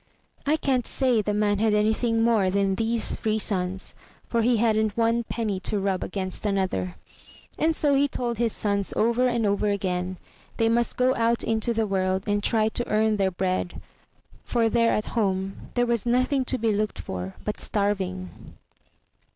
[0.47, 3.93] I can't say the man had anything more than these three sons,
[4.27, 6.95] for he hadn't one penny to rub against another;
[7.59, 10.17] and so he told his sons over and over again
[10.57, 13.79] they must go out into the world and try to earn their bread,
[14.43, 18.55] for there at home there was nothing to be looked for but starving.